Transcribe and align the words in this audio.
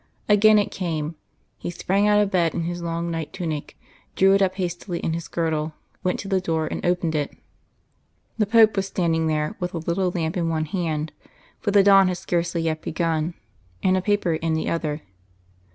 Again 0.27 0.57
it 0.57 0.71
came; 0.71 1.13
he 1.59 1.69
sprang 1.69 2.07
out 2.07 2.19
of 2.19 2.31
bed 2.31 2.55
in 2.55 2.63
his 2.63 2.81
long 2.81 3.11
night 3.11 3.31
tunic, 3.31 3.77
drew 4.15 4.33
it 4.33 4.41
up 4.41 4.55
hastily 4.55 4.97
in 4.97 5.13
his 5.13 5.27
girdle, 5.27 5.73
went 6.03 6.19
to 6.21 6.27
the 6.27 6.41
door 6.41 6.65
and 6.65 6.83
opened 6.83 7.13
it. 7.13 7.37
The 8.39 8.47
Pope 8.47 8.75
was 8.75 8.87
standing 8.87 9.27
there, 9.27 9.55
with 9.59 9.75
a 9.75 9.77
little 9.77 10.09
lamp 10.09 10.37
in 10.37 10.49
one 10.49 10.65
hand, 10.65 11.11
for 11.59 11.69
the 11.69 11.83
dawn 11.83 12.07
had 12.07 12.17
scarcely 12.17 12.63
yet 12.63 12.81
begun, 12.81 13.35
and 13.83 13.95
a 13.95 14.01
paper 14.01 14.33
in 14.33 14.55
the 14.55 14.69
other. 14.71 15.03